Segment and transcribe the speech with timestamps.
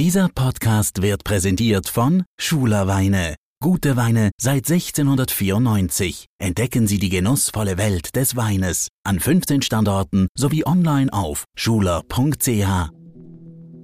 [0.00, 3.34] Dieser Podcast wird präsentiert von Schuler Weine.
[3.62, 6.24] Gute Weine seit 1694.
[6.38, 12.88] Entdecken Sie die genussvolle Welt des Weines an 15 Standorten sowie online auf schuler.ch.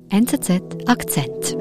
[0.09, 1.55] NZZ Akzent.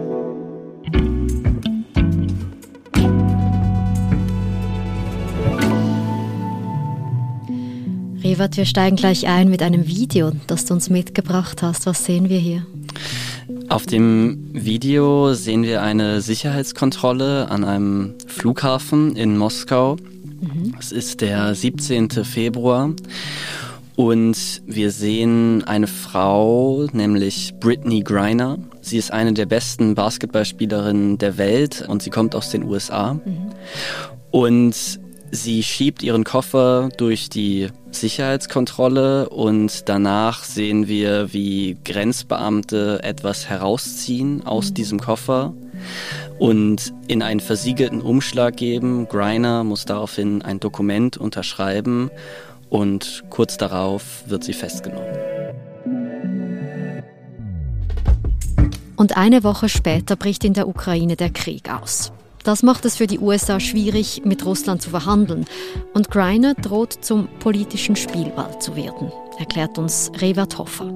[8.24, 11.86] Rivat, wir steigen gleich ein mit einem Video, das du uns mitgebracht hast.
[11.88, 12.66] Was sehen wir hier?
[13.70, 19.98] Auf dem Video sehen wir eine Sicherheitskontrolle an einem Flughafen in Moskau.
[20.24, 20.76] Mhm.
[20.80, 22.10] Es ist der 17.
[22.10, 22.92] Februar
[23.96, 28.58] und wir sehen eine Frau, nämlich Brittany Griner.
[28.82, 33.14] Sie ist eine der besten Basketballspielerinnen der Welt und sie kommt aus den USA.
[33.14, 33.52] Mhm.
[34.32, 35.00] Und
[35.32, 44.46] Sie schiebt ihren Koffer durch die Sicherheitskontrolle und danach sehen wir, wie Grenzbeamte etwas herausziehen
[44.46, 44.74] aus mhm.
[44.76, 45.54] diesem Koffer
[46.40, 49.08] und in einen versiegelten Umschlag geben.
[49.08, 52.12] Greiner muss daraufhin ein Dokument unterschreiben
[52.70, 55.16] und kurz darauf wird sie festgenommen.
[58.96, 62.12] Und eine Woche später bricht in der Ukraine der Krieg aus.
[62.46, 65.46] Das macht es für die USA schwierig, mit Russland zu verhandeln.
[65.96, 70.94] Und Greiner droht zum politischen Spielball zu werden, erklärt uns Revert Hoffer.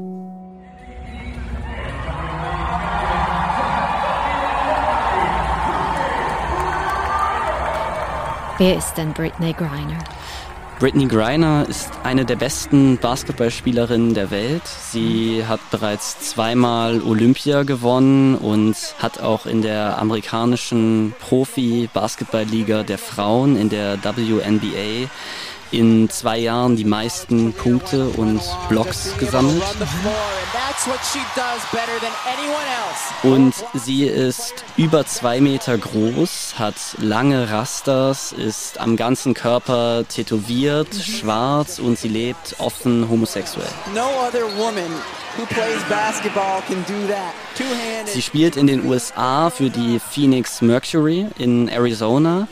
[8.60, 9.98] Wer ist denn Britney Griner?
[10.80, 14.66] Brittany Griner ist eine der besten Basketballspielerinnen der Welt.
[14.66, 23.58] Sie hat bereits zweimal Olympia gewonnen und hat auch in der amerikanischen Profi-Basketballliga der Frauen
[23.58, 25.10] in der WNBA
[25.72, 29.64] in zwei Jahren die meisten Punkte und Blocks gesammelt.
[33.24, 40.94] Und sie ist über zwei Meter groß, hat lange Rasters, ist am ganzen Körper tätowiert,
[40.96, 43.68] schwarz und sie lebt offen homosexuell.
[48.06, 52.48] Sie spielt in den USA für die Phoenix Mercury in Arizona.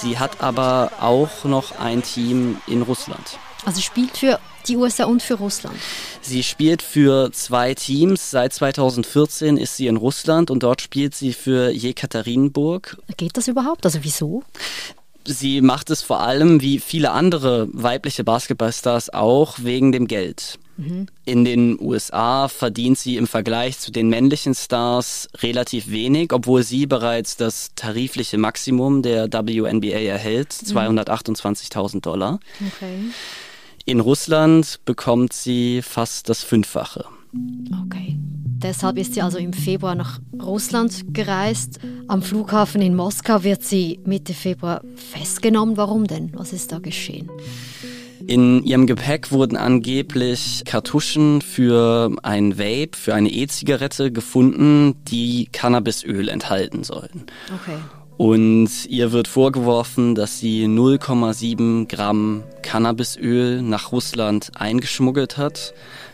[0.00, 3.38] Sie hat aber auch noch ein Team in Russland.
[3.64, 4.38] Also spielt für
[4.68, 5.76] die USA und für Russland.
[6.20, 8.30] Sie spielt für zwei Teams.
[8.30, 12.98] Seit 2014 ist sie in Russland und dort spielt sie für Jekaterinburg.
[13.16, 13.84] Geht das überhaupt?
[13.84, 14.44] Also wieso?
[15.24, 20.58] Sie macht es vor allem, wie viele andere weibliche Basketballstars auch, wegen dem Geld.
[21.24, 26.86] In den USA verdient sie im Vergleich zu den männlichen Stars relativ wenig, obwohl sie
[26.86, 32.00] bereits das tarifliche Maximum der WNBA erhält, 228.000 mhm.
[32.00, 32.40] Dollar.
[32.74, 33.00] Okay.
[33.86, 37.06] In Russland bekommt sie fast das Fünffache.
[37.86, 38.16] Okay.
[38.60, 41.78] Deshalb ist sie also im Februar nach Russland gereist.
[42.08, 45.76] Am Flughafen in Moskau wird sie Mitte Februar festgenommen.
[45.76, 46.32] Warum denn?
[46.34, 47.30] Was ist da geschehen?
[48.28, 56.28] In ihrem Gepäck wurden angeblich Kartuschen für ein Vape, für eine E-Zigarette gefunden, die Cannabisöl
[56.28, 57.24] enthalten sollen.
[57.46, 57.78] Okay.
[58.18, 65.72] Und ihr wird vorgeworfen, dass sie 0,7 Gramm Cannabisöl nach Russland eingeschmuggelt hat.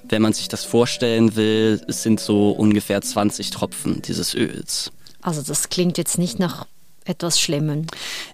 [0.08, 4.92] Wenn man sich das vorstellen will, es sind so ungefähr 20 Tropfen dieses Öls.
[5.20, 6.66] Also das klingt jetzt nicht nach
[7.04, 7.86] etwas Schlimmen.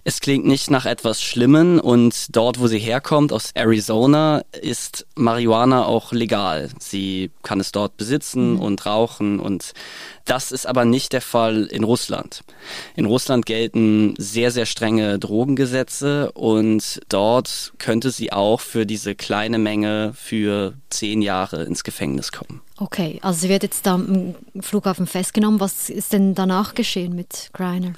[0.05, 5.87] Es klingt nicht nach etwas Schlimmen und dort, wo sie herkommt, aus Arizona, ist Marihuana
[5.87, 6.71] auch legal.
[6.79, 8.61] Sie kann es dort besitzen mhm.
[8.61, 9.73] und rauchen und
[10.25, 12.45] das ist aber nicht der Fall in Russland.
[12.95, 19.59] In Russland gelten sehr, sehr strenge Drogengesetze und dort könnte sie auch für diese kleine
[19.59, 22.61] Menge für zehn Jahre ins Gefängnis kommen.
[22.77, 25.61] Okay, also sie wird jetzt da am Flughafen festgenommen.
[25.61, 27.93] Was ist denn danach geschehen mit Greiner?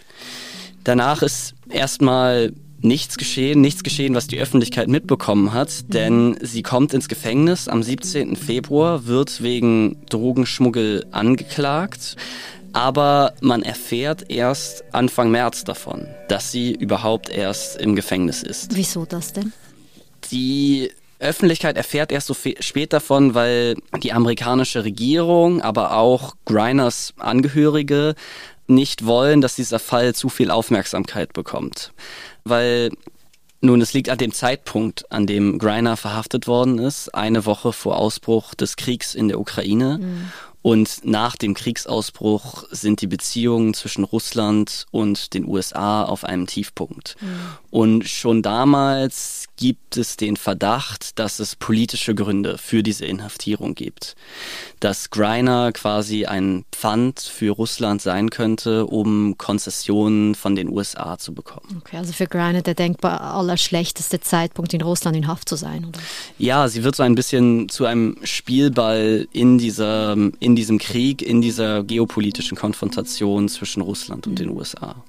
[0.85, 5.91] Danach ist erstmal nichts geschehen, nichts geschehen, was die Öffentlichkeit mitbekommen hat, mhm.
[5.93, 8.37] denn sie kommt ins Gefängnis am 17.
[8.37, 12.17] Februar, wird wegen Drogenschmuggel angeklagt.
[12.75, 18.75] Aber man erfährt erst Anfang März davon, dass sie überhaupt erst im Gefängnis ist.
[18.75, 19.53] Wieso das denn?
[20.31, 28.15] Die Öffentlichkeit erfährt erst so spät davon, weil die amerikanische Regierung, aber auch Griners Angehörige
[28.75, 31.93] nicht wollen, dass dieser Fall zu viel Aufmerksamkeit bekommt.
[32.45, 32.91] Weil
[33.65, 37.97] nun, es liegt an dem Zeitpunkt, an dem Greiner verhaftet worden ist, eine Woche vor
[37.97, 39.99] Ausbruch des Kriegs in der Ukraine.
[39.99, 40.33] Mhm.
[40.63, 47.17] Und nach dem Kriegsausbruch sind die Beziehungen zwischen Russland und den USA auf einem Tiefpunkt.
[47.21, 47.27] Mhm.
[47.71, 54.15] Und schon damals gibt es den Verdacht, dass es politische Gründe für diese Inhaftierung gibt.
[54.81, 61.33] Dass Greiner quasi ein Pfand für Russland sein könnte, um Konzessionen von den USA zu
[61.33, 61.81] bekommen.
[61.81, 66.01] Okay, also für Greiner der denkbar allerschlechteste Zeitpunkt in Russland in Haft zu sein, oder?
[66.39, 71.41] Ja, sie wird so ein bisschen zu einem Spielball in, dieser, in diesem Krieg, in
[71.41, 74.37] dieser geopolitischen Konfrontation zwischen Russland und mhm.
[74.37, 75.05] den USA.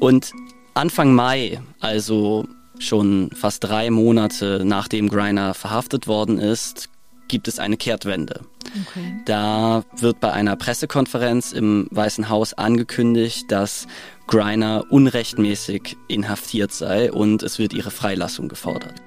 [0.00, 0.32] Und
[0.74, 2.46] Anfang Mai, also
[2.78, 6.88] Schon fast drei Monate nachdem Greiner verhaftet worden ist,
[7.28, 8.40] gibt es eine Kehrtwende.
[8.88, 9.22] Okay.
[9.26, 13.86] Da wird bei einer Pressekonferenz im Weißen Haus angekündigt, dass
[14.26, 19.00] Greiner unrechtmäßig inhaftiert sei und es wird ihre Freilassung gefordert.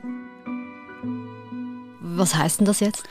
[2.18, 3.04] Was heißt denn das jetzt?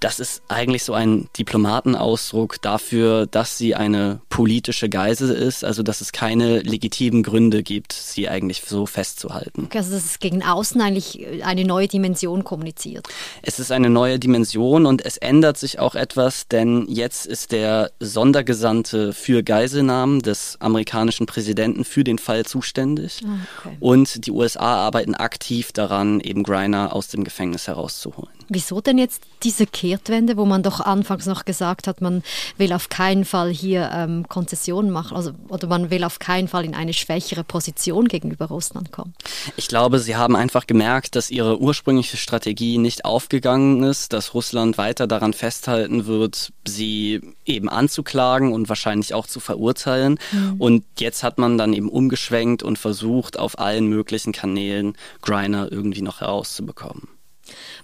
[0.00, 6.00] Das ist eigentlich so ein Diplomatenausdruck dafür, dass sie eine politische Geisel ist, also dass
[6.00, 9.64] es keine legitimen Gründe gibt, sie eigentlich so festzuhalten.
[9.64, 13.08] Okay, also dass es gegen außen eigentlich eine neue Dimension kommuniziert.
[13.42, 17.90] Es ist eine neue Dimension und es ändert sich auch etwas, denn jetzt ist der
[17.98, 23.76] Sondergesandte für Geiselnahmen des amerikanischen Präsidenten für den Fall zuständig ah, okay.
[23.80, 28.35] und die USA arbeiten aktiv daran, eben Greiner aus dem Gefängnis herauszuholen.
[28.48, 32.22] Wieso denn jetzt diese Kehrtwende, wo man doch anfangs noch gesagt hat, man
[32.58, 36.64] will auf keinen Fall hier ähm, Konzessionen machen, also oder man will auf keinen Fall
[36.64, 39.14] in eine schwächere Position gegenüber Russland kommen?
[39.56, 44.78] Ich glaube, sie haben einfach gemerkt, dass ihre ursprüngliche Strategie nicht aufgegangen ist, dass Russland
[44.78, 50.18] weiter daran festhalten wird, sie eben anzuklagen und wahrscheinlich auch zu verurteilen.
[50.32, 50.54] Mhm.
[50.58, 56.02] Und jetzt hat man dann eben umgeschwenkt und versucht, auf allen möglichen Kanälen Griner irgendwie
[56.02, 57.15] noch herauszubekommen.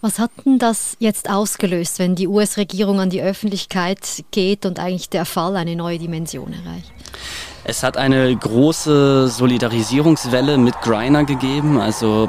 [0.01, 5.09] Was hat denn das jetzt ausgelöst, wenn die US-Regierung an die Öffentlichkeit geht und eigentlich
[5.09, 6.93] der Fall eine neue Dimension erreicht?
[7.65, 11.79] Es hat eine große Solidarisierungswelle mit Griner gegeben.
[11.79, 12.29] Also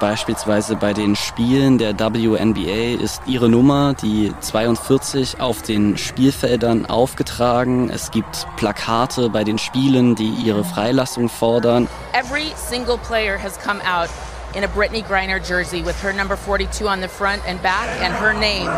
[0.00, 7.90] beispielsweise bei den Spielen der WNBA ist ihre Nummer, die 42, auf den Spielfeldern aufgetragen.
[7.90, 11.86] Es gibt Plakate bei den Spielen, die ihre Freilassung fordern.
[12.12, 14.08] Every single player has come out
[14.54, 18.12] in a Brittany Griner jersey with her number 42 on the front and back and
[18.14, 18.70] her name.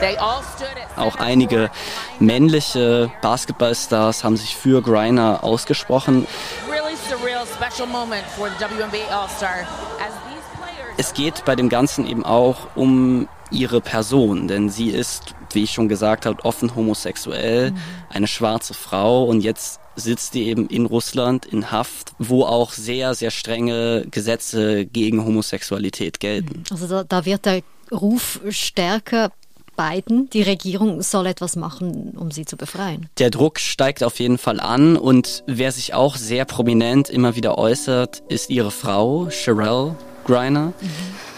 [0.00, 1.70] They all stood at Auch einige
[2.18, 6.26] männliche Basketballstars haben sich für Griner ausgesprochen.
[6.70, 9.60] Really surreal special moment for the WNBA All-Star
[10.00, 14.90] as these players Es geht bei dem Ganzen eben auch um ihre Person, denn sie
[14.90, 17.76] ist, wie ich schon gesagt habe, offen homosexuell, mhm.
[18.10, 23.14] eine schwarze Frau und jetzt sitzt die eben in Russland in Haft, wo auch sehr,
[23.14, 26.64] sehr strenge Gesetze gegen Homosexualität gelten.
[26.70, 27.60] Also da, da wird der
[27.90, 29.30] Ruf stärker
[29.76, 33.08] Biden, die Regierung soll etwas machen, um sie zu befreien.
[33.18, 37.58] Der Druck steigt auf jeden Fall an und wer sich auch sehr prominent immer wieder
[37.58, 40.72] äußert, ist ihre Frau, Sherelle Griner.
[40.80, 41.31] Mhm.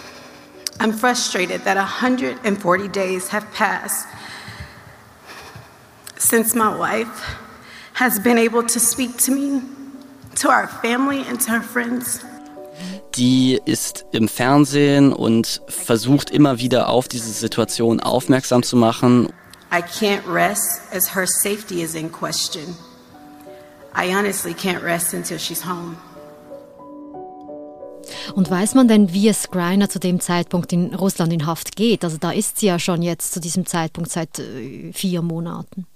[0.81, 4.07] I'm frustrated that 140 days have passed
[6.19, 7.37] since my wife
[7.95, 9.63] has been able to speak to me,
[10.37, 12.25] to our family and to her friends.
[13.15, 19.29] Die ist im Fernsehen und versucht immer wieder auf diese Situation aufmerksam zu machen.
[19.71, 22.77] I can't rest as her safety is in question.
[23.95, 25.97] I honestly can't rest until she's home.
[28.35, 32.03] Und weiß man denn, wie es Greiner zu dem Zeitpunkt in Russland in Haft geht?
[32.03, 35.87] Also da ist sie ja schon jetzt zu diesem Zeitpunkt seit äh, vier Monaten.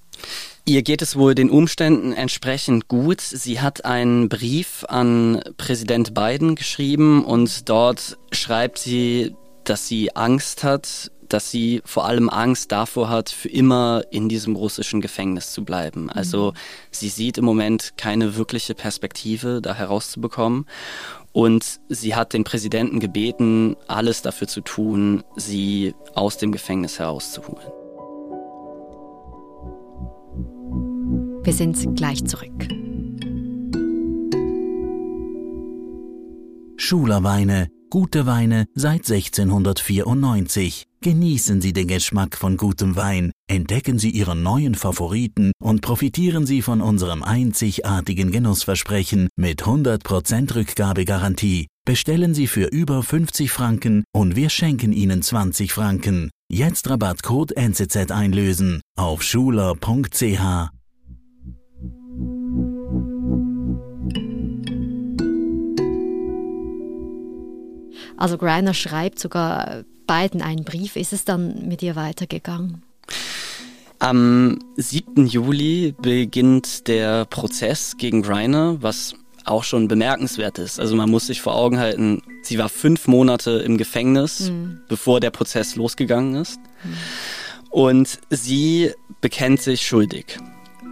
[0.65, 3.21] Ihr geht es wohl den Umständen entsprechend gut.
[3.21, 10.63] Sie hat einen Brief an Präsident Biden geschrieben und dort schreibt sie, dass sie Angst
[10.63, 15.65] hat, dass sie vor allem Angst davor hat, für immer in diesem russischen Gefängnis zu
[15.65, 16.11] bleiben.
[16.11, 16.55] Also
[16.91, 20.67] sie sieht im Moment keine wirkliche Perspektive, da herauszubekommen.
[21.33, 27.71] Und sie hat den Präsidenten gebeten, alles dafür zu tun, sie aus dem Gefängnis herauszuholen.
[31.45, 32.69] Wir sind gleich zurück.
[36.77, 40.85] Schulerweine, gute Weine seit 1694.
[41.01, 46.61] Genießen Sie den Geschmack von gutem Wein, entdecken Sie Ihren neuen Favoriten und profitieren Sie
[46.61, 51.69] von unserem einzigartigen Genussversprechen mit 100% Rückgabegarantie.
[51.85, 56.31] Bestellen Sie für über 50 Franken und wir schenken Ihnen 20 Franken.
[56.51, 60.78] Jetzt Rabattcode NCZ einlösen auf schuler.ch.
[68.19, 70.97] Also Greiner schreibt sogar beiden einen Brief.
[70.97, 72.83] Ist es dann mit ihr weitergegangen?
[74.01, 75.27] Am 7.
[75.27, 80.79] Juli beginnt der Prozess gegen Greiner, was auch schon bemerkenswert ist.
[80.79, 84.83] Also man muss sich vor Augen halten, sie war fünf Monate im Gefängnis, mhm.
[84.89, 86.59] bevor der Prozess losgegangen ist.
[86.85, 86.97] Mhm.
[87.71, 90.39] Und sie bekennt sich schuldig.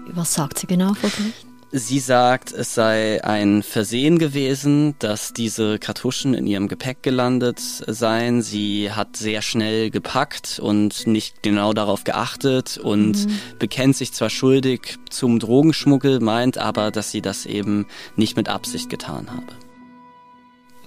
[0.09, 1.45] Was sagt sie genau vor Gericht?
[1.73, 8.40] Sie sagt, es sei ein Versehen gewesen, dass diese Kartuschen in ihrem Gepäck gelandet seien.
[8.40, 13.38] Sie hat sehr schnell gepackt und nicht genau darauf geachtet und mhm.
[13.58, 18.88] bekennt sich zwar schuldig zum Drogenschmuggel, meint aber, dass sie das eben nicht mit Absicht
[18.88, 19.46] getan habe.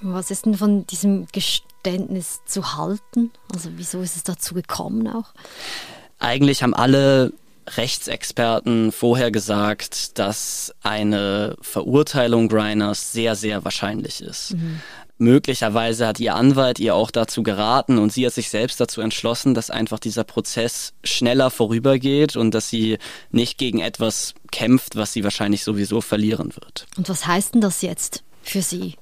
[0.02, 3.32] Was ist denn von diesem Geständnis zu halten?
[3.54, 5.34] Also wieso ist es dazu gekommen auch?
[6.20, 7.34] Eigentlich haben alle
[7.78, 14.54] Rechtsexperten vorher gesagt, dass eine Verurteilung Griners sehr, sehr wahrscheinlich ist.
[14.54, 14.82] Mhm.
[15.22, 19.54] Möglicherweise hat ihr Anwalt ihr auch dazu geraten und sie hat sich selbst dazu entschlossen,
[19.54, 22.98] dass einfach dieser Prozess schneller vorübergeht und dass sie
[23.30, 26.88] nicht gegen etwas kämpft, was sie wahrscheinlich sowieso verlieren wird.
[26.96, 28.96] Und was heißt denn das jetzt für sie?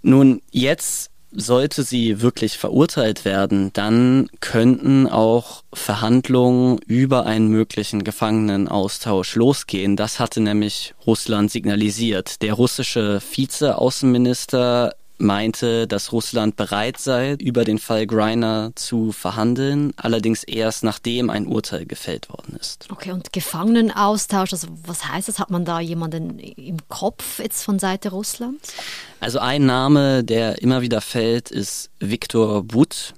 [0.00, 9.34] Nun, jetzt sollte sie wirklich verurteilt werden, dann könnten auch Verhandlungen über einen möglichen Gefangenenaustausch
[9.36, 9.96] losgehen.
[9.96, 12.42] Das hatte nämlich Russland signalisiert.
[12.42, 20.44] Der russische Vizeaußenminister meinte, dass Russland bereit sei, über den Fall Greiner zu verhandeln, allerdings
[20.44, 22.90] erst nachdem ein Urteil gefällt worden ist.
[22.90, 25.38] Okay, und Gefangenenaustausch, also was heißt das?
[25.38, 28.74] Hat man da jemanden im Kopf jetzt von Seite Russlands?
[29.20, 33.14] Also ein Name, der immer wieder fällt, ist Viktor But.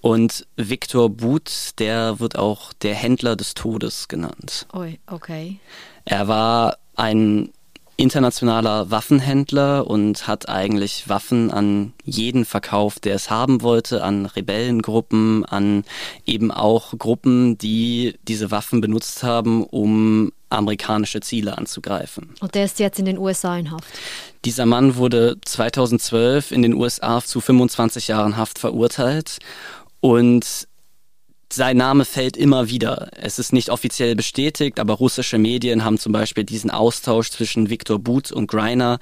[0.00, 4.66] Und Viktor But, der wird auch der Händler des Todes genannt.
[4.74, 5.58] Oi, okay.
[6.04, 7.50] Er war ein
[7.96, 15.44] internationaler Waffenhändler und hat eigentlich Waffen an jeden verkauft, der es haben wollte, an Rebellengruppen,
[15.44, 15.84] an
[16.26, 22.34] eben auch Gruppen, die diese Waffen benutzt haben, um amerikanische Ziele anzugreifen.
[22.40, 23.84] Und der ist jetzt in den USA in Haft.
[24.44, 29.38] Dieser Mann wurde 2012 in den USA zu 25 Jahren Haft verurteilt
[30.00, 30.68] und
[31.54, 33.10] sein Name fällt immer wieder.
[33.16, 37.98] Es ist nicht offiziell bestätigt, aber russische Medien haben zum Beispiel diesen Austausch zwischen Viktor
[37.98, 38.98] But und Greiner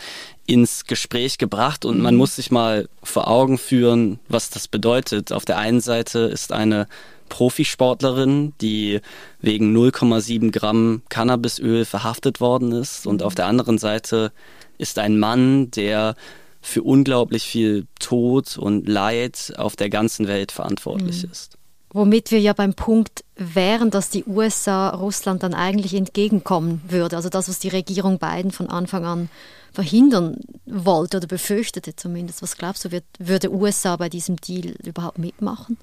[0.47, 2.19] ins Gespräch gebracht und man mhm.
[2.19, 5.33] muss sich mal vor Augen führen, was das bedeutet.
[5.33, 6.87] Auf der einen Seite ist eine
[7.29, 9.01] Profisportlerin, die
[9.41, 14.33] wegen 0,7 Gramm Cannabisöl verhaftet worden ist und auf der anderen Seite
[14.79, 16.15] ist ein Mann, der
[16.61, 21.31] für unglaublich viel Tod und Leid auf der ganzen Welt verantwortlich mhm.
[21.31, 21.59] ist.
[21.95, 27.17] Womit wir ja beim Punkt wären, dass die USA Russland dann eigentlich entgegenkommen würde.
[27.17, 29.29] Also das, was die Regierung Biden von Anfang an
[29.73, 32.43] verhindern wollte oder befürchtete zumindest.
[32.43, 35.77] Was glaubst du, wird, würde USA bei diesem Deal überhaupt mitmachen?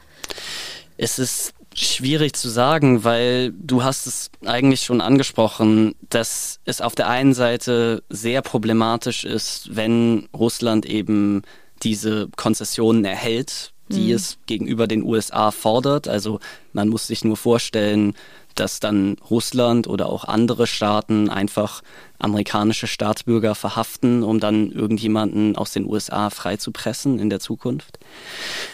[0.98, 6.96] Es ist schwierig zu sagen, weil du hast es eigentlich schon angesprochen, dass es auf
[6.96, 11.44] der einen Seite sehr problematisch ist, wenn Russland eben
[11.84, 14.16] diese Konzessionen erhält die mhm.
[14.16, 16.08] es gegenüber den USA fordert.
[16.08, 16.40] Also
[16.74, 18.14] man muss sich nur vorstellen,
[18.56, 21.82] dass dann Russland oder auch andere Staaten einfach
[22.18, 28.00] amerikanische Staatsbürger verhaften, um dann irgendjemanden aus den USA freizupressen in der Zukunft.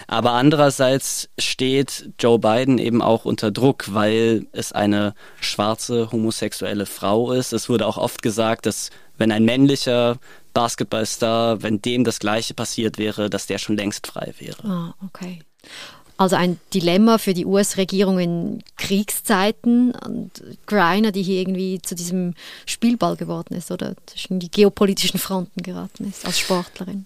[0.07, 7.31] Aber andererseits steht Joe Biden eben auch unter Druck, weil es eine schwarze homosexuelle Frau
[7.31, 7.53] ist.
[7.53, 10.17] Es wurde auch oft gesagt, dass wenn ein männlicher
[10.55, 14.67] Basketballstar, wenn dem das Gleiche passiert wäre, dass der schon längst frei wäre.
[14.67, 15.41] Ah, okay.
[16.17, 20.31] Also ein Dilemma für die US-Regierung in Kriegszeiten und
[20.65, 22.35] Greiner, die hier irgendwie zu diesem
[22.65, 27.05] Spielball geworden ist oder zwischen die geopolitischen Fronten geraten ist als Sportlerin.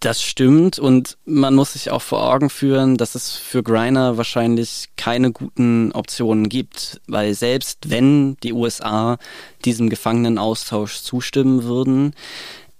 [0.00, 4.86] Das stimmt und man muss sich auch vor Augen führen, dass es für Greiner wahrscheinlich
[4.96, 9.18] keine guten Optionen gibt, weil selbst wenn die USA
[9.64, 12.14] diesem Gefangenenaustausch zustimmen würden,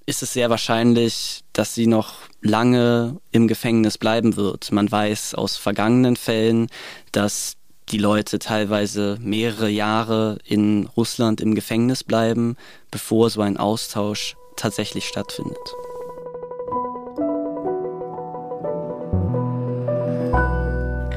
[0.08, 4.72] ist es sehr wahrscheinlich, dass sie noch lange im Gefängnis bleiben wird.
[4.72, 6.68] Man weiß aus vergangenen Fällen,
[7.12, 7.56] dass
[7.90, 12.56] die Leute teilweise mehrere Jahre in Russland im Gefängnis bleiben,
[12.90, 15.58] bevor so ein Austausch tatsächlich stattfindet.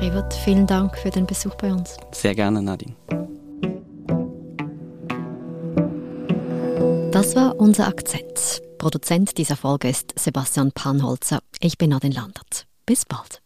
[0.01, 1.95] Revert, vielen Dank für den Besuch bei uns.
[2.11, 2.95] Sehr gerne, Nadine.
[7.11, 8.61] Das war unser Akzent.
[8.81, 11.43] Produzent dieser Folge ist Sebastian Panholzer.
[11.59, 12.65] Ich bin Nadine Landert.
[12.87, 13.40] Bis bald.